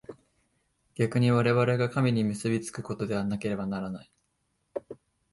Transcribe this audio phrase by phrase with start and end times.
[0.95, 4.11] 逆に我々が神に結び附くことでなければならない。